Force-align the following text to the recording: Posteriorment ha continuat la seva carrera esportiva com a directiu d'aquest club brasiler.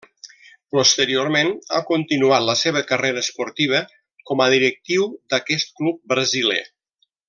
Posteriorment 0.75 1.51
ha 1.75 1.81
continuat 1.89 2.47
la 2.47 2.57
seva 2.63 2.83
carrera 2.93 3.23
esportiva 3.27 3.85
com 4.31 4.45
a 4.47 4.51
directiu 4.57 5.09
d'aquest 5.35 5.75
club 5.81 6.05
brasiler. 6.15 6.63